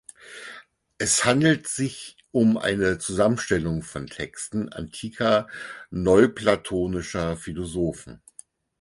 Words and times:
Es 0.97 1.25
handelt 1.25 1.67
sich 1.67 2.17
um 2.31 2.57
eine 2.57 2.97
Zusammenstellung 2.97 3.83
von 3.83 4.07
Texten 4.07 4.69
antiker 4.73 5.45
neuplatonischer 5.91 7.37
Philosophen. 7.37 8.19